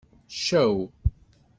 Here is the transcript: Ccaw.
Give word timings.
Ccaw. 0.35 0.75